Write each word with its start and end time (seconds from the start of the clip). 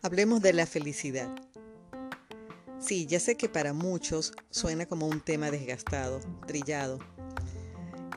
Hablemos 0.00 0.40
de 0.42 0.52
la 0.52 0.64
felicidad. 0.64 1.28
Sí, 2.78 3.06
ya 3.06 3.18
sé 3.18 3.34
que 3.34 3.48
para 3.48 3.72
muchos 3.72 4.32
suena 4.48 4.86
como 4.86 5.08
un 5.08 5.20
tema 5.20 5.50
desgastado, 5.50 6.20
trillado. 6.46 7.00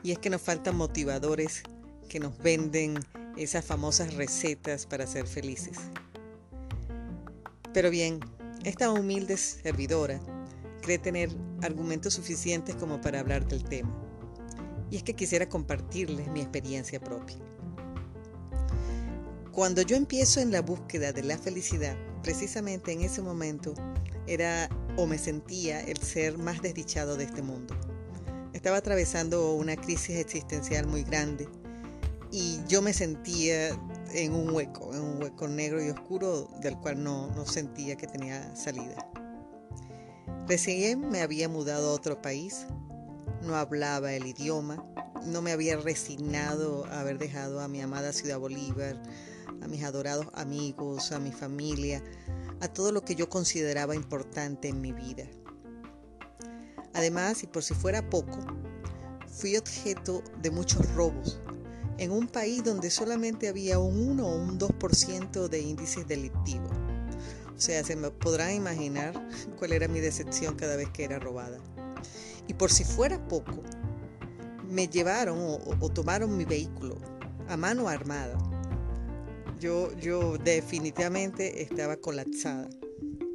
Y 0.04 0.12
es 0.12 0.20
que 0.20 0.30
nos 0.30 0.40
faltan 0.40 0.76
motivadores 0.76 1.64
que 2.08 2.20
nos 2.20 2.38
venden 2.38 3.00
esas 3.36 3.64
famosas 3.64 4.14
recetas 4.14 4.86
para 4.86 5.08
ser 5.08 5.26
felices. 5.26 5.76
Pero 7.74 7.90
bien, 7.90 8.20
esta 8.62 8.92
humilde 8.92 9.36
servidora 9.36 10.20
cree 10.82 10.98
tener 10.98 11.30
argumentos 11.62 12.14
suficientes 12.14 12.76
como 12.76 13.00
para 13.00 13.18
hablar 13.18 13.48
del 13.48 13.64
tema. 13.64 13.92
Y 14.88 14.98
es 14.98 15.02
que 15.02 15.14
quisiera 15.14 15.48
compartirles 15.48 16.28
mi 16.28 16.42
experiencia 16.42 17.00
propia. 17.00 17.38
Cuando 19.52 19.82
yo 19.82 19.96
empiezo 19.96 20.40
en 20.40 20.50
la 20.50 20.62
búsqueda 20.62 21.12
de 21.12 21.22
la 21.22 21.36
felicidad, 21.36 21.94
precisamente 22.22 22.90
en 22.90 23.02
ese 23.02 23.20
momento 23.20 23.74
era 24.26 24.70
o 24.96 25.06
me 25.06 25.18
sentía 25.18 25.82
el 25.82 25.98
ser 25.98 26.38
más 26.38 26.62
desdichado 26.62 27.18
de 27.18 27.24
este 27.24 27.42
mundo. 27.42 27.76
Estaba 28.54 28.78
atravesando 28.78 29.52
una 29.52 29.76
crisis 29.76 30.16
existencial 30.16 30.86
muy 30.86 31.02
grande 31.02 31.50
y 32.30 32.60
yo 32.66 32.80
me 32.80 32.94
sentía 32.94 33.78
en 34.14 34.32
un 34.32 34.54
hueco, 34.54 34.94
en 34.94 35.02
un 35.02 35.22
hueco 35.22 35.46
negro 35.48 35.84
y 35.84 35.90
oscuro 35.90 36.48
del 36.62 36.78
cual 36.78 37.04
no, 37.04 37.26
no 37.34 37.44
sentía 37.44 37.96
que 37.96 38.06
tenía 38.06 38.56
salida. 38.56 39.06
Recién 40.48 41.10
me 41.10 41.20
había 41.20 41.50
mudado 41.50 41.90
a 41.90 41.92
otro 41.92 42.22
país, 42.22 42.64
no 43.42 43.54
hablaba 43.56 44.14
el 44.14 44.26
idioma, 44.26 44.82
no 45.26 45.42
me 45.42 45.52
había 45.52 45.76
resignado 45.76 46.86
a 46.86 47.00
haber 47.00 47.18
dejado 47.18 47.60
a 47.60 47.68
mi 47.68 47.82
amada 47.82 48.14
ciudad 48.14 48.38
Bolívar, 48.38 49.00
a 49.62 49.68
mis 49.68 49.84
adorados 49.84 50.26
amigos, 50.34 51.12
a 51.12 51.18
mi 51.18 51.32
familia, 51.32 52.02
a 52.60 52.68
todo 52.68 52.92
lo 52.92 53.04
que 53.04 53.14
yo 53.14 53.28
consideraba 53.28 53.94
importante 53.94 54.68
en 54.68 54.80
mi 54.80 54.92
vida. 54.92 55.24
Además, 56.94 57.42
y 57.42 57.46
por 57.46 57.62
si 57.62 57.74
fuera 57.74 58.08
poco, 58.08 58.38
fui 59.26 59.56
objeto 59.56 60.22
de 60.40 60.50
muchos 60.50 60.92
robos 60.94 61.40
en 61.98 62.10
un 62.10 62.26
país 62.26 62.64
donde 62.64 62.90
solamente 62.90 63.48
había 63.48 63.78
un 63.78 64.10
1 64.10 64.26
o 64.26 64.36
un 64.36 64.58
2% 64.58 65.48
de 65.48 65.60
índices 65.60 66.06
delictivos. 66.06 66.70
O 67.56 67.60
sea, 67.60 67.84
se 67.84 67.96
me 67.96 68.10
podrán 68.10 68.54
imaginar 68.54 69.14
cuál 69.58 69.72
era 69.72 69.88
mi 69.88 70.00
decepción 70.00 70.56
cada 70.56 70.76
vez 70.76 70.88
que 70.90 71.04
era 71.04 71.18
robada. 71.18 71.58
Y 72.48 72.54
por 72.54 72.72
si 72.72 72.84
fuera 72.84 73.26
poco, 73.28 73.62
me 74.68 74.88
llevaron 74.88 75.38
o, 75.38 75.58
o 75.80 75.88
tomaron 75.90 76.36
mi 76.36 76.44
vehículo 76.44 76.96
a 77.48 77.56
mano 77.56 77.88
armada 77.88 78.36
yo, 79.62 80.38
definitivamente 80.38 81.62
estaba 81.62 81.96
colapsada. 81.96 82.68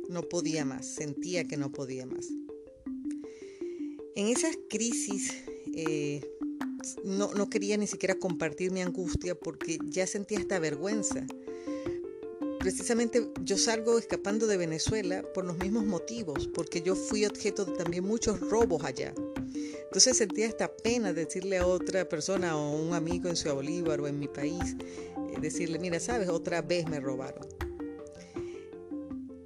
No 0.09 0.23
podía 0.23 0.65
más, 0.65 0.85
sentía 0.85 1.45
que 1.45 1.57
no 1.57 1.71
podía 1.71 2.05
más. 2.05 2.27
En 4.15 4.27
esas 4.27 4.57
crisis 4.69 5.31
eh, 5.73 6.21
no, 7.03 7.33
no 7.33 7.49
quería 7.49 7.77
ni 7.77 7.87
siquiera 7.87 8.15
compartir 8.15 8.71
mi 8.71 8.81
angustia 8.81 9.35
porque 9.35 9.79
ya 9.85 10.05
sentía 10.05 10.39
esta 10.39 10.59
vergüenza. 10.59 11.25
Precisamente 12.59 13.31
yo 13.43 13.57
salgo 13.57 13.97
escapando 13.97 14.47
de 14.47 14.57
Venezuela 14.57 15.23
por 15.33 15.45
los 15.45 15.57
mismos 15.57 15.85
motivos, 15.85 16.49
porque 16.53 16.81
yo 16.81 16.95
fui 16.95 17.25
objeto 17.25 17.63
de 17.63 17.77
también 17.77 18.03
muchos 18.03 18.39
robos 18.41 18.83
allá. 18.83 19.13
Entonces 19.85 20.17
sentía 20.17 20.47
esta 20.47 20.67
pena 20.67 21.13
decirle 21.13 21.57
a 21.57 21.65
otra 21.65 22.09
persona 22.09 22.57
o 22.57 22.75
un 22.75 22.93
amigo 22.93 23.29
en 23.29 23.37
Ciudad 23.37 23.55
Bolívar 23.55 24.01
o 24.01 24.07
en 24.07 24.19
mi 24.19 24.27
país, 24.27 24.75
decirle, 25.39 25.79
mira, 25.79 25.99
sabes, 25.99 26.29
otra 26.29 26.61
vez 26.61 26.87
me 26.87 26.99
robaron. 26.99 27.45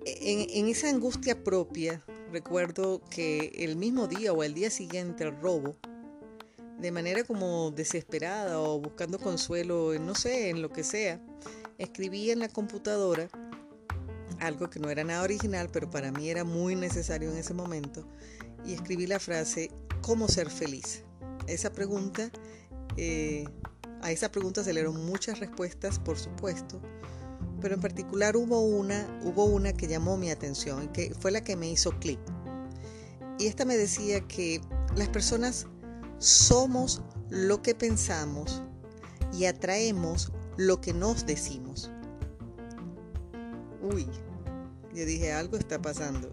En, 0.06 0.68
esa 0.68 0.90
angustia 0.90 1.44
propia, 1.44 2.04
recuerdo 2.32 3.02
que 3.10 3.52
el 3.56 3.76
mismo 3.76 4.08
día 4.08 4.34
o 4.34 4.44
el 4.44 4.54
día 4.54 4.70
siguiente 4.70 5.24
al 5.24 5.40
robo, 5.40 5.76
de 6.80 6.92
manera 6.92 7.24
como 7.24 7.72
desesperada 7.72 8.60
o 8.60 8.80
buscando 8.80 9.20
consuelo, 9.20 9.94
no 10.00 10.16
sé, 10.16 10.50
en 10.50 10.62
lo 10.62 10.70
que 10.70 10.84
sea, 10.84 11.22
escribí 11.78 12.32
en 12.32 12.40
la 12.40 12.50
computadora 12.50 13.30
algo 14.40 14.70
que 14.70 14.80
no 14.80 14.90
era 14.90 15.04
nada 15.04 15.24
original, 15.24 15.70
pero 15.72 15.90
para 15.90 16.12
mí 16.12 16.30
era 16.30 16.44
muy 16.44 16.76
necesario 16.76 17.32
en 17.32 17.38
ese 17.38 17.54
momento, 17.54 18.08
y 18.66 18.74
escribí 18.74 19.08
la 19.08 19.20
frase, 19.20 19.72
¿cómo 20.02 20.28
ser 20.28 20.50
feliz? 20.50 21.04
Esa 21.48 21.72
pregunta, 21.72 22.32
eh, 22.98 23.46
a 24.02 24.12
esa 24.12 24.32
pregunta 24.32 24.64
se 24.64 24.74
le 24.74 24.82
dieron 24.82 25.06
muchas 25.06 25.40
respuestas, 25.40 26.00
por 26.00 26.18
supuesto, 26.18 26.82
pero 27.62 27.76
en 27.76 27.82
particular 27.82 28.36
hubo 28.36 28.62
una, 28.62 29.08
hubo 29.24 29.46
una 29.46 29.74
que 29.74 29.88
llamó 29.88 30.18
mi 30.18 30.32
atención, 30.32 30.88
que 30.90 31.14
fue 31.20 31.32
la 31.32 31.42
que 31.42 31.56
me 31.56 31.70
hizo 31.70 31.92
clic. 32.00 32.20
Y 33.38 33.48
esta 33.48 33.66
me 33.66 33.78
decía 33.78 34.22
que 34.28 34.62
las 34.96 35.10
personas 35.10 35.68
somos 36.18 37.02
lo 37.30 37.62
que 37.62 37.74
pensamos 37.76 38.62
y 39.34 39.46
atraemos 39.46 40.32
lo 40.58 40.82
que 40.82 40.94
nos 40.94 41.26
decimos. 41.26 41.90
Uy, 43.82 44.08
yo 44.94 45.06
dije, 45.06 45.32
algo 45.32 45.58
está 45.58 45.82
pasando, 45.82 46.32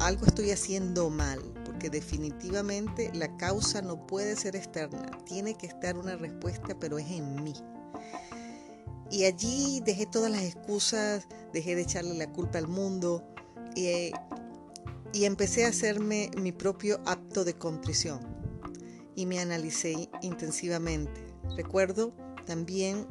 algo 0.00 0.26
estoy 0.26 0.50
haciendo 0.50 1.10
mal 1.10 1.40
que 1.78 1.90
definitivamente 1.90 3.10
la 3.14 3.36
causa 3.36 3.82
no 3.82 4.06
puede 4.06 4.36
ser 4.36 4.56
externa, 4.56 5.10
tiene 5.24 5.54
que 5.54 5.66
estar 5.66 5.96
una 5.96 6.16
respuesta, 6.16 6.78
pero 6.78 6.98
es 6.98 7.10
en 7.10 7.42
mí. 7.42 7.54
Y 9.10 9.24
allí 9.24 9.80
dejé 9.84 10.06
todas 10.06 10.30
las 10.30 10.42
excusas, 10.42 11.26
dejé 11.52 11.74
de 11.74 11.82
echarle 11.82 12.14
la 12.14 12.30
culpa 12.30 12.58
al 12.58 12.68
mundo 12.68 13.24
y, 13.74 14.12
empecé 15.24 15.64
a 15.64 15.68
hacerme 15.68 16.30
mi 16.40 16.52
propio 16.52 17.00
acto 17.06 17.44
de 17.44 17.54
contrición 17.54 18.20
y 19.14 19.26
me 19.26 19.40
analicé 19.40 20.10
intensivamente. 20.22 21.26
Recuerdo 21.56 22.14
también 22.46 23.06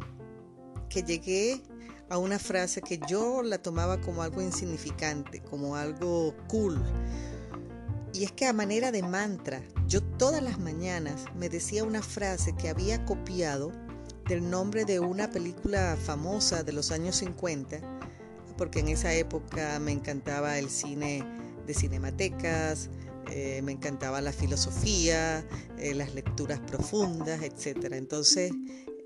que 0.90 1.04
llegué 1.04 1.62
a 2.10 2.18
una 2.18 2.40
frase 2.40 2.82
que 2.82 3.00
yo 3.10 3.42
la 3.44 3.62
tomaba 3.62 4.00
como 4.00 4.22
algo 4.22 4.42
insignificante, 4.42 5.42
como 5.42 5.76
algo 5.76 6.34
cool, 6.48 6.82
y 8.14 8.24
es 8.24 8.32
que 8.32 8.46
a 8.46 8.54
manera 8.54 8.92
de 8.92 9.04
mantra, 9.04 9.62
yo 9.88 10.02
todas 10.02 10.42
las 10.42 10.60
mañanas 10.60 11.26
me 11.36 11.50
decía 11.50 11.84
una 11.84 12.02
frase 12.02 12.56
que 12.56 12.70
había 12.70 13.06
copiado 13.06 13.72
del 14.28 14.50
nombre 14.50 14.86
de 14.86 15.00
una 15.00 15.30
película 15.30 15.98
famosa 16.02 16.64
de 16.64 16.74
los 16.74 16.92
años 16.92 17.18
50, 17.18 17.80
porque 18.58 18.80
en 18.80 18.90
esa 18.90 19.14
época 19.14 19.80
me 19.80 19.92
encantaba 19.92 20.58
el 20.58 20.70
cine 20.70 21.24
de 21.66 21.74
cinematecas, 21.74 22.90
eh, 23.32 23.62
me 23.62 23.74
encantaba 23.74 24.22
la 24.22 24.32
filosofía, 24.32 25.46
eh, 25.78 25.94
las 25.94 26.16
lecturas 26.16 26.60
profundas, 26.62 27.42
etc. 27.42 27.94
Entonces, 27.94 28.52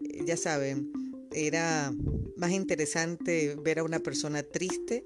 eh, 0.02 0.24
ya 0.26 0.38
saben, 0.38 0.92
era 1.32 1.94
más 2.38 2.52
interesante 2.52 3.56
ver 3.56 3.80
a 3.80 3.84
una 3.84 4.00
persona 4.00 4.44
triste, 4.44 5.04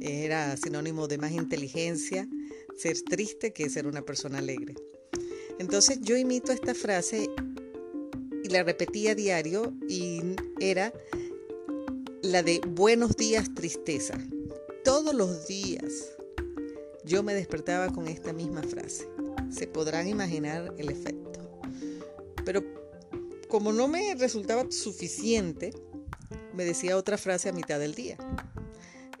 era 0.00 0.56
sinónimo 0.56 1.08
de 1.08 1.18
más 1.18 1.32
inteligencia, 1.32 2.28
ser 2.76 3.00
triste 3.02 3.52
que 3.52 3.70
ser 3.70 3.86
una 3.86 4.02
persona 4.02 4.38
alegre. 4.38 4.74
Entonces 5.58 6.00
yo 6.00 6.16
imito 6.16 6.52
esta 6.52 6.74
frase 6.74 7.28
y 8.42 8.48
la 8.48 8.62
repetía 8.62 9.12
a 9.12 9.14
diario 9.14 9.72
y 9.88 10.20
era 10.60 10.92
la 12.22 12.42
de 12.42 12.60
buenos 12.66 13.16
días 13.16 13.54
tristeza. 13.54 14.18
Todos 14.84 15.14
los 15.14 15.46
días 15.46 16.10
yo 17.04 17.22
me 17.22 17.34
despertaba 17.34 17.88
con 17.92 18.08
esta 18.08 18.32
misma 18.32 18.62
frase. 18.62 19.08
Se 19.50 19.66
podrán 19.66 20.08
imaginar 20.08 20.74
el 20.78 20.90
efecto. 20.90 21.40
Pero 22.44 22.62
como 23.48 23.72
no 23.72 23.88
me 23.88 24.14
resultaba 24.14 24.70
suficiente, 24.70 25.72
me 26.54 26.64
decía 26.64 26.96
otra 26.96 27.18
frase 27.18 27.48
a 27.48 27.52
mitad 27.52 27.78
del 27.78 27.94
día. 27.94 28.16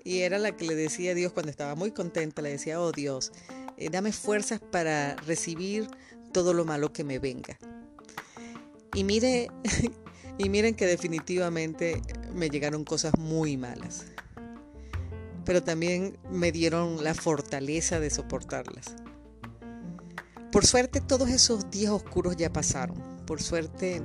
Y 0.04 0.20
era 0.20 0.38
la 0.38 0.54
que 0.54 0.66
le 0.66 0.74
decía 0.74 1.12
a 1.12 1.14
Dios 1.14 1.32
cuando 1.32 1.50
estaba 1.50 1.74
muy 1.74 1.90
contenta, 1.90 2.42
le 2.42 2.50
decía, 2.50 2.78
oh 2.78 2.92
Dios, 2.92 3.32
eh, 3.78 3.88
dame 3.88 4.12
fuerzas 4.12 4.60
para 4.60 5.16
recibir 5.16 5.88
todo 6.32 6.52
lo 6.52 6.66
malo 6.66 6.92
que 6.92 7.04
me 7.04 7.18
venga. 7.18 7.58
Y 8.94 9.02
mire, 9.02 9.50
y 10.38 10.50
miren 10.50 10.74
que 10.74 10.86
definitivamente 10.86 12.02
me 12.34 12.50
llegaron 12.50 12.84
cosas 12.84 13.18
muy 13.18 13.56
malas. 13.56 14.04
Pero 15.46 15.62
también 15.62 16.18
me 16.30 16.52
dieron 16.52 17.02
la 17.02 17.14
fortaleza 17.14 17.98
de 17.98 18.10
soportarlas. 18.10 18.96
Por 20.52 20.66
suerte 20.66 21.00
todos 21.00 21.30
esos 21.30 21.70
días 21.70 21.92
oscuros 21.92 22.36
ya 22.36 22.52
pasaron. 22.52 22.96
Por 23.26 23.42
suerte 23.42 24.02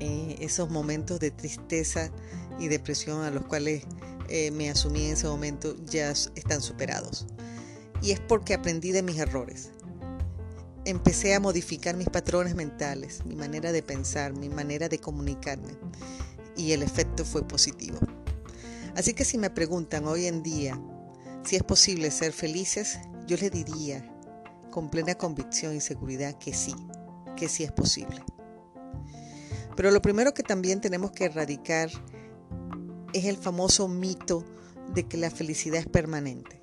eh, 0.00 0.36
esos 0.40 0.68
momentos 0.68 1.20
de 1.20 1.30
tristeza 1.30 2.10
y 2.58 2.68
depresión 2.68 3.22
a 3.22 3.30
los 3.30 3.44
cuales 3.46 3.84
eh, 4.28 4.50
me 4.50 4.70
asumí 4.70 5.06
en 5.06 5.12
ese 5.12 5.26
momento 5.26 5.76
ya 5.86 6.10
están 6.10 6.60
superados. 6.60 7.26
Y 8.02 8.12
es 8.12 8.20
porque 8.20 8.54
aprendí 8.54 8.92
de 8.92 9.02
mis 9.02 9.18
errores. 9.18 9.70
Empecé 10.84 11.34
a 11.34 11.40
modificar 11.40 11.96
mis 11.96 12.08
patrones 12.08 12.54
mentales, 12.54 13.24
mi 13.24 13.34
manera 13.34 13.72
de 13.72 13.82
pensar, 13.82 14.32
mi 14.32 14.48
manera 14.48 14.88
de 14.88 14.98
comunicarme. 14.98 15.74
Y 16.56 16.72
el 16.72 16.82
efecto 16.82 17.24
fue 17.24 17.46
positivo. 17.46 17.98
Así 18.94 19.12
que 19.12 19.24
si 19.24 19.36
me 19.36 19.50
preguntan 19.50 20.06
hoy 20.06 20.26
en 20.26 20.42
día 20.42 20.80
si 21.44 21.54
es 21.54 21.62
posible 21.62 22.10
ser 22.10 22.32
felices, 22.32 22.98
yo 23.26 23.36
les 23.36 23.52
diría 23.52 24.04
con 24.70 24.90
plena 24.90 25.14
convicción 25.14 25.76
y 25.76 25.80
seguridad 25.80 26.36
que 26.38 26.52
sí, 26.52 26.74
que 27.36 27.48
sí 27.48 27.62
es 27.62 27.72
posible. 27.72 28.22
Pero 29.76 29.90
lo 29.90 30.02
primero 30.02 30.34
que 30.34 30.42
también 30.42 30.80
tenemos 30.80 31.12
que 31.12 31.26
erradicar 31.26 31.90
es 33.16 33.24
el 33.24 33.36
famoso 33.38 33.88
mito 33.88 34.44
de 34.94 35.04
que 35.04 35.16
la 35.16 35.30
felicidad 35.30 35.80
es 35.80 35.86
permanente, 35.86 36.60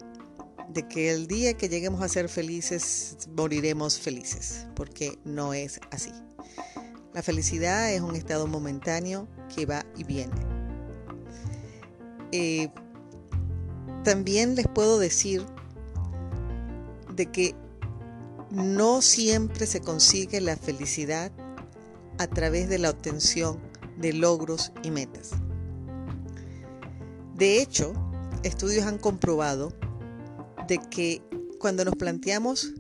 de 0.70 0.88
que 0.88 1.12
el 1.12 1.28
día 1.28 1.56
que 1.56 1.68
lleguemos 1.68 2.02
a 2.02 2.08
ser 2.08 2.30
felices 2.30 3.18
moriremos 3.36 4.00
felices, 4.00 4.68
porque 4.76 5.18
no 5.26 5.54
es 5.54 5.80
así. 5.92 6.12
La 7.14 7.24
felicidad 7.24 7.92
es 7.92 8.02
un 8.02 8.16
estado 8.16 8.48
momentáneo 8.48 9.28
que 9.54 9.66
va 9.66 9.86
y 9.98 10.04
viene. 10.04 10.34
Eh, 12.32 12.70
también 14.04 14.56
les 14.56 14.68
puedo 14.68 15.00
decir 15.00 15.46
de 17.16 17.28
que 17.32 17.56
no 18.52 19.02
siempre 19.02 19.66
se 19.66 19.82
consigue 19.82 20.40
la 20.40 20.56
felicidad 20.56 21.32
a 22.20 22.28
través 22.28 22.70
de 22.70 22.78
la 22.78 22.92
obtención 22.92 23.60
de 23.98 24.14
logros 24.14 24.72
y 24.84 24.92
metas. 24.92 25.32
De 27.44 27.62
hecho, 27.62 27.94
estudios 28.44 28.86
han 28.86 28.98
comprobado 28.98 29.74
de 30.70 30.80
que 30.90 31.22
cuando 31.60 31.84
nos 31.84 31.94
planteamos 31.98 32.74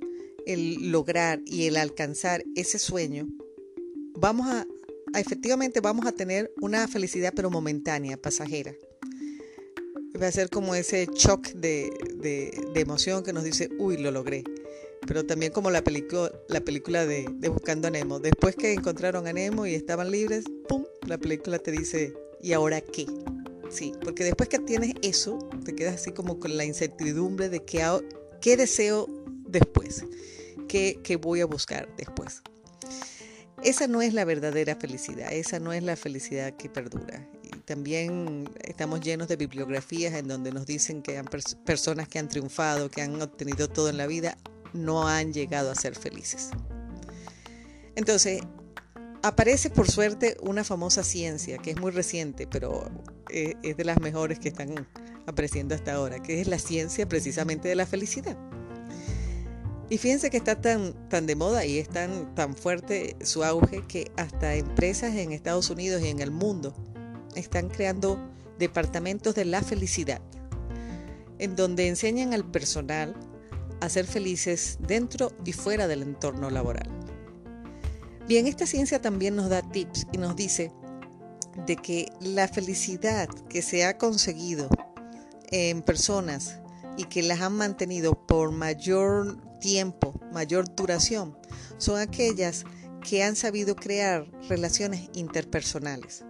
el 0.45 0.89
lograr 0.89 1.42
y 1.45 1.65
el 1.65 1.75
alcanzar 1.75 2.45
ese 2.56 2.80
sueño, 2.80 3.27
vamos 4.18 4.48
a, 4.48 4.65
efectivamente 5.19 5.81
vamos 5.81 6.06
a 6.06 6.13
tener 6.13 6.50
una 6.62 6.88
felicidad 6.88 7.33
pero 7.36 7.50
momentánea, 7.50 8.15
pasajera. 8.15 8.74
Va 10.15 10.27
a 10.27 10.31
ser 10.31 10.50
como 10.50 10.75
ese 10.75 11.10
shock 11.13 11.45
de, 11.50 11.92
de 12.21 12.80
emoción 12.80 13.25
que 13.25 13.33
nos 13.33 13.44
dice, 13.44 13.69
uy, 13.80 13.98
lo 13.98 14.12
logré 14.12 14.45
pero 15.06 15.25
también 15.25 15.51
como 15.51 15.71
la, 15.71 15.83
la 16.48 16.62
película 16.62 17.06
de, 17.06 17.25
Buscando 17.50 17.89
a 17.89 17.92
Nemo. 17.92 18.21
Después 18.21 18.56
que 18.56 18.71
encontraron 18.71 19.27
a 19.27 19.33
Nemo 19.33 19.68
y 19.68 19.75
estaban 19.75 20.10
libres, 20.10 20.45
¡pum! 20.69 20.86
La 21.06 21.18
película 21.18 21.60
te 21.60 21.71
dice, 21.71 22.13
¿y 22.42 22.54
ahora 22.54 22.80
qué? 22.80 23.06
Sí, 23.73 23.91
porque 24.03 24.23
después 24.23 24.49
que 24.49 24.59
tienes 24.59 24.93
eso, 25.01 25.39
te 25.65 25.75
quedas 25.75 25.95
así 25.95 26.11
como 26.11 26.39
con 26.39 26.55
la 26.57 26.63
incertidumbre 26.63 27.49
de 27.49 27.65
qué, 27.65 27.83
qué 28.39 28.55
deseo 28.55 29.07
después, 29.47 30.05
qué, 30.67 31.19
voy 31.19 31.41
a 31.41 31.47
buscar 31.47 31.89
después. 31.97 32.43
Esa 33.63 33.87
no 33.87 34.03
es 34.03 34.13
la 34.13 34.25
verdadera 34.25 34.75
felicidad, 34.75 35.33
esa 35.33 35.59
no 35.59 35.73
es 35.73 35.81
la 35.81 35.95
felicidad 35.95 36.53
que 36.55 36.69
perdura. 36.69 37.27
Y 37.41 37.49
también 37.61 38.47
estamos 38.63 39.01
llenos 39.01 39.27
de 39.27 39.37
bibliografías 39.37 40.13
en 40.13 40.27
donde 40.27 40.51
nos 40.51 40.67
dicen 40.67 41.01
que 41.01 41.17
hay 41.17 41.25
personas 41.65 42.07
que 42.07 42.19
han 42.19 42.29
triunfado, 42.29 42.91
que 42.91 43.01
han 43.01 43.19
obtenido 43.23 43.69
todo 43.69 43.89
en 43.89 43.97
la 43.97 44.05
vida, 44.05 44.37
no 44.73 45.07
han 45.07 45.33
llegado 45.33 45.71
a 45.71 45.75
ser 45.75 45.95
felices. 45.95 46.51
Entonces, 47.95 48.41
aparece 49.23 49.69
por 49.69 49.89
suerte 49.89 50.37
una 50.41 50.63
famosa 50.63 51.01
ciencia 51.01 51.57
que 51.57 51.71
es 51.71 51.79
muy 51.79 51.91
reciente, 51.91 52.45
pero 52.45 52.91
eh, 53.29 53.55
es 53.63 53.77
de 53.77 53.85
las 53.85 53.99
mejores 53.99 54.37
que 54.37 54.49
están 54.49 54.87
apareciendo 55.25 55.73
hasta 55.73 55.93
ahora, 55.93 56.21
que 56.21 56.41
es 56.41 56.47
la 56.47 56.59
ciencia 56.59 57.07
precisamente 57.07 57.69
de 57.69 57.75
la 57.75 57.85
felicidad. 57.85 58.37
Y 59.89 59.97
fíjense 59.97 60.29
que 60.29 60.37
está 60.37 60.59
tan, 60.59 61.07
tan 61.07 61.25
de 61.25 61.35
moda 61.35 61.65
y 61.65 61.77
es 61.77 61.87
tan, 61.87 62.35
tan 62.35 62.55
fuerte 62.55 63.15
su 63.23 63.43
auge 63.43 63.83
que 63.87 64.11
hasta 64.17 64.55
empresas 64.55 65.15
en 65.15 65.31
Estados 65.31 65.69
Unidos 65.69 66.01
y 66.01 66.09
en 66.09 66.19
el 66.19 66.31
mundo 66.31 66.75
están 67.35 67.69
creando 67.69 68.19
departamentos 68.59 69.35
de 69.35 69.45
la 69.45 69.61
felicidad, 69.61 70.21
en 71.39 71.55
donde 71.55 71.87
enseñan 71.87 72.33
al 72.33 72.49
personal 72.49 73.15
a 73.79 73.89
ser 73.89 74.05
felices 74.05 74.77
dentro 74.81 75.31
y 75.45 75.53
fuera 75.53 75.87
del 75.87 76.01
entorno 76.01 76.49
laboral. 76.49 76.92
Bien, 78.27 78.47
esta 78.47 78.65
ciencia 78.65 79.01
también 79.01 79.35
nos 79.35 79.49
da 79.49 79.61
tips 79.61 80.07
y 80.13 80.17
nos 80.17 80.35
dice 80.35 80.71
de 81.65 81.75
que 81.75 82.07
la 82.21 82.47
felicidad 82.47 83.27
que 83.49 83.61
se 83.61 83.83
ha 83.83 83.97
conseguido 83.97 84.69
en 85.51 85.81
personas 85.81 86.59
y 86.97 87.03
que 87.03 87.21
las 87.21 87.41
han 87.41 87.53
mantenido 87.53 88.25
por 88.25 88.51
mayor 88.51 89.37
tiempo, 89.59 90.19
mayor 90.31 90.73
duración, 90.73 91.37
son 91.77 91.99
aquellas 91.99 92.63
que 93.01 93.23
han 93.23 93.35
sabido 93.35 93.75
crear 93.75 94.25
relaciones 94.47 95.09
interpersonales, 95.13 96.23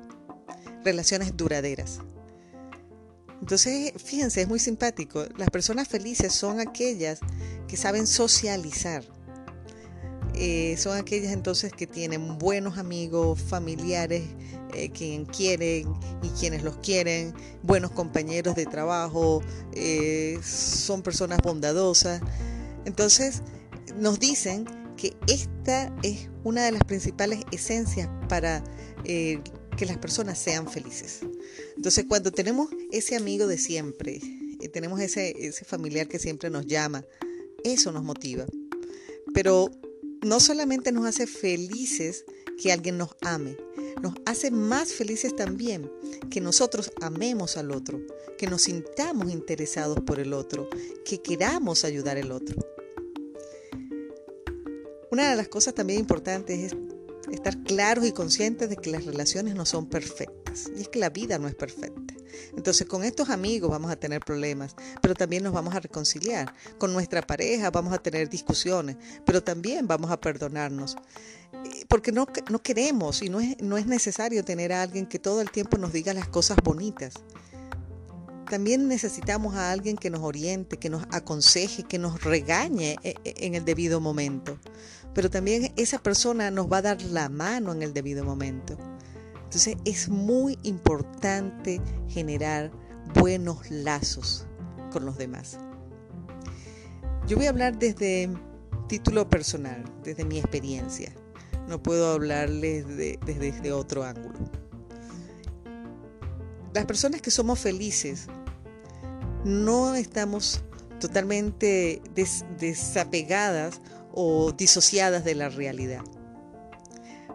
relaciones 0.84 1.38
duraderas. 1.38 2.00
Entonces, 3.40 3.94
fíjense, 4.04 4.42
es 4.42 4.48
muy 4.48 4.60
simpático. 4.60 5.26
Las 5.38 5.50
personas 5.50 5.88
felices 5.88 6.34
son 6.34 6.60
aquellas 6.60 7.20
que 7.68 7.78
saben 7.78 8.08
socializar. 8.08 9.04
Eh, 10.36 10.76
son 10.78 10.98
aquellas 10.98 11.32
entonces 11.32 11.72
que 11.72 11.86
tienen 11.86 12.38
buenos 12.40 12.78
amigos, 12.78 13.40
familiares, 13.40 14.24
eh, 14.74 14.90
quieren 14.90 15.94
y 16.24 16.30
quienes 16.40 16.64
los 16.64 16.78
quieren, 16.78 17.34
buenos 17.62 17.92
compañeros 17.92 18.56
de 18.56 18.66
trabajo, 18.66 19.44
eh, 19.74 20.40
son 20.44 21.04
personas 21.04 21.40
bondadosas. 21.44 22.22
Entonces, 22.86 23.44
nos 23.96 24.20
dicen 24.20 24.66
que 24.98 25.16
esta 25.28 25.96
es 26.02 26.30
una 26.44 26.66
de 26.66 26.72
las 26.72 26.84
principales 26.84 27.42
esencias 27.52 28.10
para 28.28 28.64
que 29.04 29.86
las 29.86 29.98
personas 29.98 30.40
sean 30.40 30.68
felices. 30.68 31.20
Entonces, 31.76 32.06
cuando 32.08 32.32
tenemos 32.32 32.70
ese 32.92 33.16
amigo 33.16 33.48
de 33.48 33.58
siempre, 33.58 34.20
tenemos 34.72 35.00
ese, 35.02 35.36
ese 35.46 35.66
familiar 35.66 36.08
que 36.08 36.20
siempre 36.20 36.50
nos 36.50 36.66
llama, 36.66 37.06
eso 37.64 37.92
nos 37.92 38.04
motiva. 38.04 38.46
Pero 39.34 39.70
no 40.24 40.40
solamente 40.40 40.92
nos 40.92 41.06
hace 41.06 41.28
felices 41.28 42.26
que 42.62 42.72
alguien 42.72 42.98
nos 42.98 43.16
ame, 43.22 43.58
nos 44.02 44.14
hace 44.26 44.52
más 44.52 44.94
felices 44.94 45.36
también 45.36 45.92
que 46.30 46.42
nosotros 46.42 46.92
amemos 47.02 47.58
al 47.58 47.72
otro, 47.72 48.02
que 48.38 48.48
nos 48.48 48.64
sintamos 48.64 49.32
interesados 49.32 50.00
por 50.02 50.20
el 50.20 50.34
otro, 50.34 50.70
que 51.06 51.22
queramos 51.22 51.84
ayudar 51.84 52.18
al 52.18 52.32
otro. 52.32 52.66
Una 55.12 55.30
de 55.30 55.36
las 55.36 55.48
cosas 55.48 55.76
también 55.76 56.00
importantes 56.00 56.74
es 56.74 56.78
estar 57.32 57.62
claros 57.64 58.06
y 58.06 58.12
conscientes 58.12 58.70
de 58.70 58.78
que 58.78 58.92
las 58.92 59.06
relaciones 59.06 59.56
no 59.56 59.66
son 59.66 59.88
perfectas 59.88 60.72
y 60.76 60.82
es 60.82 60.90
que 60.90 61.00
la 61.00 61.10
vida 61.10 61.38
no 61.38 61.48
es 61.48 61.56
perfecta. 61.56 62.13
Entonces 62.56 62.88
con 62.88 63.04
estos 63.04 63.30
amigos 63.30 63.70
vamos 63.70 63.92
a 63.92 63.96
tener 63.96 64.22
problemas, 64.22 64.76
pero 65.02 65.14
también 65.14 65.44
nos 65.44 65.54
vamos 65.54 65.76
a 65.76 65.80
reconciliar. 65.80 66.54
Con 66.78 66.94
nuestra 66.94 67.22
pareja 67.22 67.72
vamos 67.72 67.94
a 67.94 67.98
tener 67.98 68.30
discusiones, 68.30 68.98
pero 69.26 69.44
también 69.44 69.88
vamos 69.88 70.12
a 70.12 70.20
perdonarnos. 70.20 70.96
Eh, 71.66 71.86
porque 71.88 72.12
no, 72.12 72.28
no 72.50 72.62
queremos 72.62 73.22
y 73.22 73.30
no 73.30 73.40
es, 73.40 73.62
no 73.62 73.78
es 73.78 73.86
necesario 73.86 74.44
tener 74.44 74.74
a 74.74 74.82
alguien 74.82 75.06
que 75.06 75.20
todo 75.20 75.42
el 75.42 75.52
tiempo 75.52 75.78
nos 75.78 75.94
diga 75.94 76.14
las 76.14 76.28
cosas 76.28 76.58
bonitas. 76.64 77.14
También 78.50 78.88
necesitamos 78.88 79.56
a 79.56 79.72
alguien 79.72 79.98
que 79.98 80.10
nos 80.10 80.22
oriente, 80.22 80.78
que 80.78 80.90
nos 80.90 81.04
aconseje, 81.12 81.84
que 81.84 81.98
nos 81.98 82.22
regañe 82.24 82.98
eh, 83.04 83.16
eh, 83.24 83.34
en 83.38 83.56
el 83.56 83.66
debido 83.66 84.00
momento 84.00 84.60
pero 85.14 85.30
también 85.30 85.72
esa 85.76 86.00
persona 86.00 86.52
nos 86.52 86.72
va 86.72 86.78
a 86.78 86.82
dar 86.82 87.02
la 87.02 87.30
mano 87.30 87.72
en 87.72 87.84
el 87.84 87.94
debido 87.94 88.24
momento. 88.24 88.78
Entonces 89.54 89.78
es 89.86 90.10
muy 90.10 90.58
importante 90.64 91.80
generar 92.10 92.72
buenos 93.14 93.70
lazos 93.70 94.48
con 94.92 95.06
los 95.06 95.16
demás. 95.20 95.60
Yo 97.28 97.38
voy 97.38 97.46
a 97.46 97.50
hablar 97.50 97.78
desde 97.78 98.32
título 98.88 99.30
personal, 99.30 99.84
desde 100.04 100.26
mi 100.26 100.40
experiencia. 100.40 101.14
No 101.68 101.84
puedo 101.84 102.14
hablarles 102.14 102.88
desde, 102.88 103.72
otro 103.72 104.04
ángulo. 104.04 104.40
Las 106.74 106.86
personas 106.86 107.22
que 107.22 107.30
somos 107.30 107.60
felices 107.60 108.26
no 109.46 109.94
estamos 109.94 110.62
totalmente 111.00 112.02
desapegadas 112.60 113.82
o 114.16 114.52
disociadas 114.52 115.24
de 115.24 115.36
la 115.36 115.50
realidad. 115.50 116.02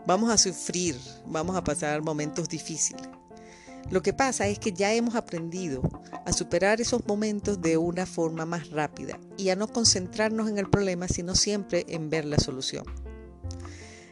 Vamos 0.09 0.31
a 0.31 0.39
sufrir, 0.39 0.99
vamos 1.27 1.55
a 1.55 1.63
pasar 1.63 2.01
momentos 2.01 2.49
difíciles. 2.49 3.07
Lo 3.91 4.01
que 4.01 4.15
pasa 4.15 4.47
es 4.47 4.59
que 4.59 4.73
ya 4.73 4.95
hemos 4.95 5.15
aprendido 5.15 5.83
a 6.25 6.33
superar 6.33 6.81
esos 6.81 7.07
momentos 7.07 7.61
de 7.61 7.77
una 7.77 8.07
forma 8.07 8.47
más 8.47 8.71
rápida 8.71 9.21
y 9.37 9.51
a 9.51 9.55
no 9.55 9.69
concentrarnos 9.69 10.49
en 10.49 10.57
el 10.57 10.71
problema, 10.71 11.09
sino 11.09 11.35
siempre 11.35 11.85
en 11.91 12.09
ver 12.09 12.25
la 12.25 12.39
solución. 12.39 12.87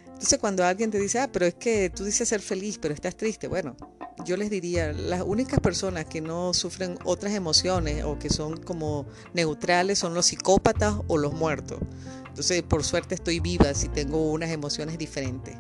Entonces 0.05 0.39
cuando 0.39 0.67
alguien 0.67 0.91
te 0.91 0.99
dice, 0.99 1.19
ah, 1.19 1.31
pero 1.33 1.47
es 1.47 1.55
que 1.55 1.89
tú 1.89 2.05
dices 2.05 2.29
ser 2.29 2.43
feliz, 2.43 2.77
pero 2.77 2.93
estás 2.93 3.17
triste, 3.17 3.49
bueno, 3.49 3.75
yo 4.27 4.37
les 4.37 4.51
diría, 4.51 4.93
las 4.93 5.23
únicas 5.23 5.61
personas 5.61 6.05
que 6.05 6.21
no 6.21 6.53
sufren 6.53 6.99
otras 7.05 7.33
emociones 7.33 8.05
o 8.05 8.19
que 8.19 8.29
son 8.29 8.59
como 8.59 9.07
neutrales 9.33 9.99
son 9.99 10.13
los 10.13 10.27
psicópatas 10.27 10.97
o 11.07 11.17
los 11.17 11.33
muertos. 11.33 11.79
Entonces, 12.37 12.63
por 12.65 12.85
suerte 12.85 13.15
estoy 13.15 13.41
viva 13.41 13.73
si 13.73 13.89
tengo 13.89 14.31
unas 14.31 14.51
emociones 14.51 14.99
diferentes. 14.99 15.57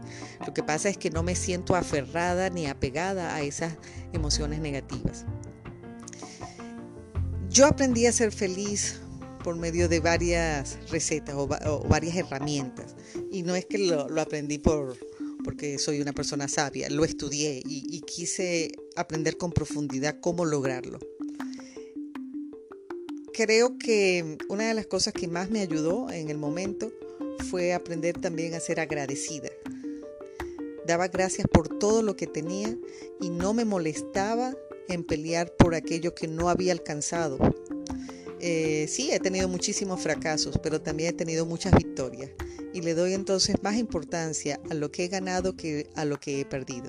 Lo 0.46 0.52
que 0.52 0.62
pasa 0.62 0.90
es 0.90 0.98
que 0.98 1.08
no 1.08 1.22
me 1.22 1.34
siento 1.34 1.74
aferrada 1.74 2.50
ni 2.50 2.66
apegada 2.66 3.34
a 3.34 3.40
esas 3.40 3.72
emociones 4.12 4.60
negativas. 4.60 5.24
Yo 7.48 7.64
aprendí 7.64 8.04
a 8.04 8.12
ser 8.12 8.30
feliz 8.30 9.00
por 9.42 9.56
medio 9.56 9.88
de 9.88 10.00
varias 10.00 10.76
recetas 10.90 11.34
o, 11.34 11.48
varias 11.88 12.14
herramientas. 12.14 12.94
Y 13.32 13.42
no 13.42 13.56
es 13.56 13.64
que 13.64 13.78
lo, 13.78 14.20
aprendí 14.20 14.58
por, 14.58 14.98
porque 15.44 15.78
soy 15.78 16.02
una 16.02 16.12
persona 16.12 16.46
sabia, 16.46 16.90
lo 16.90 17.06
estudié 17.06 17.62
y, 17.64 18.02
quise 18.02 18.70
aprender 18.96 19.38
con 19.38 19.50
profundidad 19.50 20.20
cómo 20.20 20.44
lograrlo. 20.44 20.98
Creo 23.36 23.76
que 23.76 24.38
una 24.48 24.68
de 24.68 24.72
las 24.72 24.86
cosas 24.86 25.12
que 25.12 25.28
más 25.28 25.50
me 25.50 25.60
ayudó 25.60 26.10
en 26.10 26.30
el 26.30 26.38
momento 26.38 26.90
fue 27.50 27.74
aprender 27.74 28.18
también 28.18 28.54
a 28.54 28.60
ser 28.60 28.80
agradecida. 28.80 29.50
Daba 30.86 31.08
gracias 31.08 31.46
por 31.46 31.78
todo 31.78 32.00
lo 32.00 32.16
que 32.16 32.26
tenía 32.26 32.74
y 33.20 33.28
no 33.28 33.52
me 33.52 33.66
molestaba 33.66 34.54
en 34.88 35.04
pelear 35.04 35.54
por 35.54 35.74
aquello 35.74 36.14
que 36.14 36.28
no 36.28 36.48
había 36.48 36.72
alcanzado. 36.72 37.36
Eh, 38.40 38.86
sí, 38.88 39.10
he 39.12 39.20
tenido 39.20 39.48
muchísimos 39.48 40.00
fracasos, 40.00 40.58
pero 40.62 40.80
también 40.80 41.10
he 41.10 41.18
tenido 41.18 41.44
muchas 41.44 41.74
victorias 41.74 42.30
y 42.72 42.80
le 42.80 42.94
doy 42.94 43.12
entonces 43.12 43.62
más 43.62 43.76
importancia 43.76 44.58
a 44.70 44.74
lo 44.74 44.90
que 44.90 45.04
he 45.04 45.08
ganado 45.08 45.58
que 45.58 45.90
a 45.94 46.06
lo 46.06 46.18
que 46.18 46.40
he 46.40 46.46
perdido. 46.46 46.88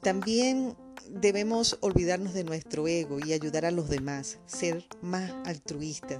También 0.00 0.76
debemos 1.08 1.78
olvidarnos 1.80 2.34
de 2.34 2.44
nuestro 2.44 2.86
ego 2.88 3.18
y 3.24 3.32
ayudar 3.32 3.64
a 3.64 3.70
los 3.70 3.88
demás, 3.88 4.38
ser 4.46 4.86
más 5.02 5.32
altruistas. 5.44 6.18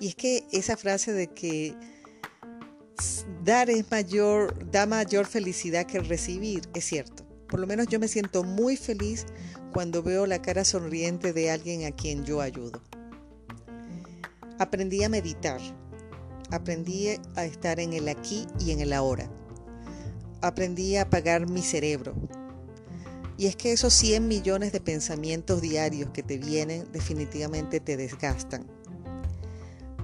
Y 0.00 0.08
es 0.08 0.14
que 0.14 0.46
esa 0.52 0.76
frase 0.76 1.12
de 1.12 1.28
que 1.28 1.74
dar 3.44 3.70
es 3.70 3.90
mayor, 3.90 4.70
da 4.70 4.86
mayor 4.86 5.26
felicidad 5.26 5.86
que 5.86 6.00
recibir, 6.00 6.62
es 6.74 6.84
cierto. 6.84 7.24
Por 7.48 7.60
lo 7.60 7.66
menos 7.66 7.88
yo 7.88 7.98
me 7.98 8.08
siento 8.08 8.44
muy 8.44 8.76
feliz 8.76 9.26
cuando 9.72 10.02
veo 10.02 10.26
la 10.26 10.40
cara 10.40 10.64
sonriente 10.64 11.32
de 11.32 11.50
alguien 11.50 11.84
a 11.84 11.90
quien 11.90 12.24
yo 12.24 12.40
ayudo. 12.40 12.80
Aprendí 14.58 15.02
a 15.04 15.08
meditar, 15.08 15.60
aprendí 16.50 17.08
a 17.34 17.44
estar 17.44 17.80
en 17.80 17.92
el 17.92 18.08
aquí 18.08 18.46
y 18.58 18.70
en 18.70 18.80
el 18.80 18.92
ahora. 18.92 19.30
Aprendí 20.42 20.96
a 20.96 21.02
apagar 21.02 21.48
mi 21.48 21.62
cerebro. 21.62 22.14
Y 23.40 23.46
es 23.46 23.56
que 23.56 23.72
esos 23.72 23.94
100 23.94 24.28
millones 24.28 24.70
de 24.70 24.82
pensamientos 24.82 25.62
diarios 25.62 26.10
que 26.10 26.22
te 26.22 26.36
vienen 26.36 26.92
definitivamente 26.92 27.80
te 27.80 27.96
desgastan. 27.96 28.66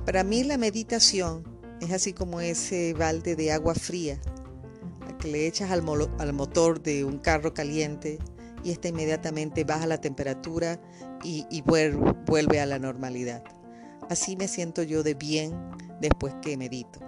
Para 0.06 0.24
mí 0.24 0.42
la 0.42 0.56
meditación 0.56 1.44
es 1.82 1.92
así 1.92 2.14
como 2.14 2.40
ese 2.40 2.94
balde 2.94 3.36
de 3.36 3.52
agua 3.52 3.74
fría 3.74 4.18
que 5.20 5.28
le 5.28 5.46
echas 5.46 5.70
al, 5.70 5.82
motor 5.82 6.82
de 6.82 7.04
un 7.04 7.18
carro 7.18 7.52
caliente 7.52 8.18
y 8.64 8.70
esta 8.70 8.88
inmediatamente 8.88 9.64
baja 9.64 9.86
la 9.86 10.00
temperatura 10.00 10.80
y 11.22 11.60
vuelve 11.60 12.58
a 12.58 12.64
la 12.64 12.78
normalidad. 12.78 13.44
Así 14.08 14.34
me 14.36 14.48
siento 14.48 14.82
yo 14.82 15.02
de 15.02 15.12
bien 15.12 15.52
después 16.00 16.34
que 16.40 16.56
medito. 16.56 17.00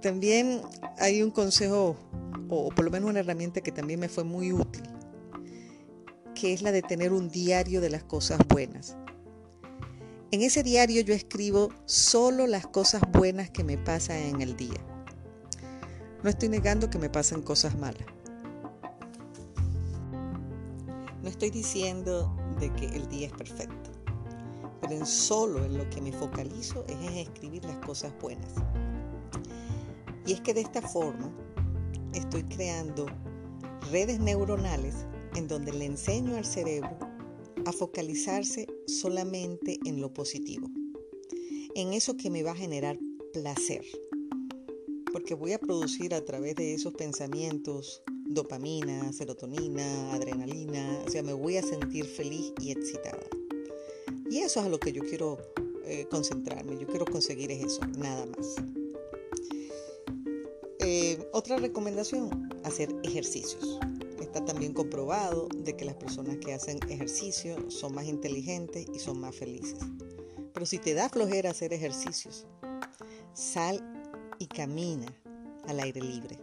También 0.00 0.62
hay 0.98 1.20
un 1.20 1.32
consejo, 1.32 1.96
o 2.48 2.70
por 2.70 2.84
lo 2.84 2.90
menos 2.90 3.10
una 3.10 3.20
herramienta 3.20 3.60
que 3.60 3.72
también 3.72 4.00
me 4.00 4.08
fue 4.08 4.24
muy 4.24 4.52
útil, 4.52 4.82
que 6.34 6.52
es 6.52 6.62
la 6.62 6.72
de 6.72 6.82
tener 6.82 7.12
un 7.12 7.28
diario 7.30 7.80
de 7.80 7.90
las 7.90 8.04
cosas 8.04 8.40
buenas. 8.48 8.96
En 10.30 10.42
ese 10.42 10.62
diario 10.62 11.00
yo 11.02 11.14
escribo 11.14 11.70
solo 11.86 12.46
las 12.46 12.66
cosas 12.66 13.02
buenas 13.12 13.50
que 13.50 13.64
me 13.64 13.78
pasan 13.78 14.18
en 14.18 14.40
el 14.42 14.56
día. 14.56 14.78
No 16.22 16.28
estoy 16.28 16.48
negando 16.48 16.90
que 16.90 16.98
me 16.98 17.08
pasen 17.08 17.42
cosas 17.42 17.78
malas. 17.78 18.06
No 21.22 21.28
estoy 21.28 21.50
diciendo 21.50 22.34
de 22.60 22.72
que 22.74 22.86
el 22.86 23.08
día 23.08 23.28
es 23.28 23.32
perfecto, 23.32 23.90
pero 24.80 24.94
en 24.94 25.06
solo 25.06 25.64
en 25.64 25.78
lo 25.78 25.88
que 25.90 26.00
me 26.00 26.12
focalizo 26.12 26.84
es 26.88 26.96
en 26.96 27.18
escribir 27.18 27.64
las 27.64 27.78
cosas 27.78 28.12
buenas. 28.20 28.52
Y 30.26 30.32
es 30.34 30.40
que 30.40 30.52
de 30.52 30.60
esta 30.60 30.82
forma 30.82 31.30
estoy 32.18 32.44
creando 32.44 33.06
redes 33.90 34.20
neuronales 34.20 35.06
en 35.34 35.48
donde 35.48 35.72
le 35.72 35.86
enseño 35.86 36.36
al 36.36 36.44
cerebro 36.44 36.98
a 37.64 37.72
focalizarse 37.72 38.66
solamente 38.86 39.78
en 39.84 40.00
lo 40.00 40.12
positivo, 40.12 40.68
en 41.74 41.92
eso 41.92 42.16
que 42.16 42.30
me 42.30 42.42
va 42.42 42.52
a 42.52 42.56
generar 42.56 42.98
placer, 43.32 43.84
porque 45.12 45.34
voy 45.34 45.52
a 45.52 45.58
producir 45.58 46.14
a 46.14 46.24
través 46.24 46.56
de 46.56 46.74
esos 46.74 46.94
pensamientos 46.94 48.02
dopamina, 48.26 49.12
serotonina, 49.12 50.12
adrenalina, 50.12 51.02
o 51.06 51.10
sea, 51.10 51.22
me 51.22 51.32
voy 51.32 51.56
a 51.56 51.62
sentir 51.62 52.04
feliz 52.04 52.52
y 52.60 52.72
excitada. 52.72 53.26
Y 54.30 54.38
eso 54.38 54.60
es 54.60 54.66
a 54.66 54.68
lo 54.68 54.78
que 54.78 54.92
yo 54.92 55.02
quiero 55.02 55.38
eh, 55.84 56.06
concentrarme, 56.10 56.78
yo 56.78 56.86
quiero 56.86 57.06
conseguir 57.06 57.50
eso, 57.50 57.80
nada 57.96 58.26
más. 58.26 58.56
Eh, 60.90 61.18
otra 61.34 61.58
recomendación, 61.58 62.48
hacer 62.64 62.88
ejercicios. 63.02 63.78
Está 64.22 64.42
también 64.42 64.72
comprobado 64.72 65.46
de 65.54 65.76
que 65.76 65.84
las 65.84 65.96
personas 65.96 66.38
que 66.38 66.54
hacen 66.54 66.80
ejercicio 66.88 67.70
son 67.70 67.94
más 67.94 68.06
inteligentes 68.06 68.86
y 68.94 68.98
son 68.98 69.20
más 69.20 69.36
felices. 69.36 69.80
Pero 70.54 70.64
si 70.64 70.78
te 70.78 70.94
da 70.94 71.10
flojera 71.10 71.50
hacer 71.50 71.74
ejercicios, 71.74 72.46
sal 73.34 73.84
y 74.38 74.46
camina 74.46 75.14
al 75.66 75.80
aire 75.80 76.00
libre. 76.00 76.38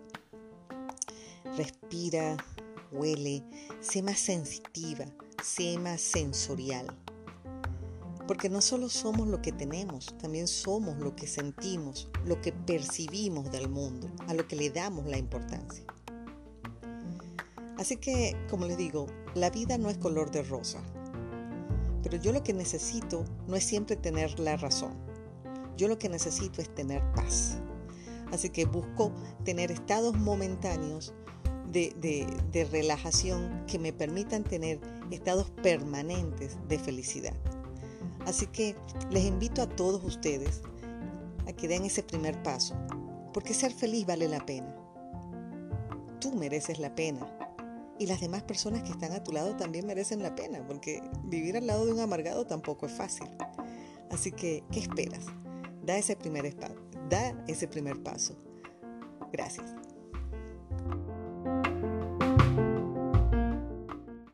Respira, 1.57 2.37
huele, 2.91 3.41
sé 3.79 4.03
más 4.03 4.19
sensitiva, 4.19 5.05
sé 5.43 5.79
más 5.79 6.01
sensorial. 6.01 6.85
Porque 8.27 8.49
no 8.49 8.61
solo 8.61 8.89
somos 8.89 9.27
lo 9.27 9.41
que 9.41 9.51
tenemos, 9.51 10.15
también 10.17 10.47
somos 10.47 10.97
lo 10.97 11.15
que 11.15 11.27
sentimos, 11.27 12.09
lo 12.25 12.41
que 12.41 12.51
percibimos 12.51 13.51
del 13.51 13.69
mundo, 13.69 14.09
a 14.27 14.33
lo 14.33 14.47
que 14.47 14.55
le 14.55 14.69
damos 14.71 15.05
la 15.05 15.17
importancia. 15.17 15.85
Así 17.77 17.97
que, 17.97 18.35
como 18.49 18.65
les 18.65 18.77
digo, 18.77 19.07
la 19.35 19.49
vida 19.49 19.77
no 19.77 19.89
es 19.89 19.97
color 19.97 20.31
de 20.31 20.43
rosa. 20.43 20.81
Pero 22.01 22.17
yo 22.17 22.31
lo 22.31 22.43
que 22.43 22.53
necesito 22.53 23.25
no 23.47 23.55
es 23.55 23.63
siempre 23.63 23.95
tener 23.95 24.39
la 24.39 24.57
razón. 24.57 24.93
Yo 25.77 25.87
lo 25.87 25.97
que 25.99 26.09
necesito 26.09 26.61
es 26.61 26.73
tener 26.73 27.03
paz. 27.13 27.57
Así 28.31 28.49
que 28.49 28.65
busco 28.65 29.11
tener 29.43 29.71
estados 29.71 30.15
momentáneos 30.15 31.13
de, 31.71 31.93
de, 32.51 32.65
relajación 32.65 33.65
que 33.67 33.77
me 33.77 33.91
permitan 33.91 34.43
tener 34.43 34.79
estados 35.11 35.49
permanentes 35.49 36.57
de 36.67 36.79
felicidad. 36.79 37.35
Así 38.25 38.47
que 38.47 38.75
les 39.11 39.23
invito 39.23 39.61
a 39.61 39.67
todos 39.67 40.03
ustedes 40.03 40.61
a 41.47 41.53
que 41.53 41.67
den 41.67 41.85
ese 41.85 42.03
primer 42.03 42.41
paso, 42.41 42.75
porque 43.33 43.53
ser 43.53 43.71
feliz 43.71 44.05
vale 44.05 44.27
la 44.27 44.45
pena. 44.45 44.75
Tú 46.19 46.33
mereces 46.33 46.79
la 46.79 46.95
pena 46.95 47.27
y 47.99 48.07
las 48.07 48.19
demás 48.19 48.43
personas 48.43 48.83
que 48.83 48.91
están 48.91 49.13
a 49.13 49.23
tu 49.23 49.31
lado 49.31 49.55
también 49.55 49.85
merecen 49.85 50.23
la 50.23 50.35
pena, 50.35 50.65
porque 50.65 51.01
vivir 51.25 51.55
al 51.55 51.67
lado 51.67 51.85
de 51.85 51.93
un 51.93 51.99
amargado 51.99 52.45
tampoco 52.45 52.87
es 52.87 52.93
fácil. 52.93 53.27
Así 54.09 54.31
que, 54.31 54.63
¿qué 54.71 54.79
esperas? 54.79 55.25
Da 55.83 55.97
ese 55.97 56.15
primer, 56.15 56.55
da 57.09 57.43
ese 57.47 57.67
primer 57.67 58.01
paso. 58.01 58.35
Gracias. 59.31 59.84